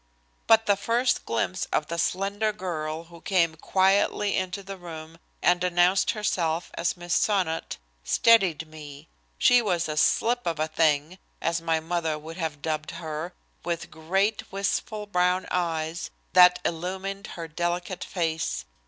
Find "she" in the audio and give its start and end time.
9.37-9.61